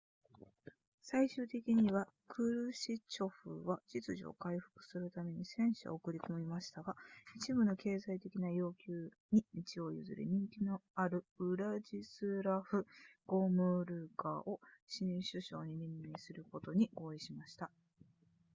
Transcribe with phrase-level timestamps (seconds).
[1.03, 6.95] 最終的にはクルシチョフは秩序を回復するために戦車を送り込みましたが
[7.35, 12.87] 一部の経済的な要求に道を譲り人気のあるウラジスラフ
[13.27, 17.69] ゴムルカを新首相に任命することに合意しました